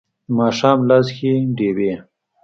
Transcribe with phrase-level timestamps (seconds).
[0.03, 0.03] د
[0.37, 1.93] ماښام لاس کې ډیوې